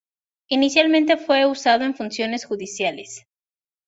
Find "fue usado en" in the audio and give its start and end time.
1.15-1.93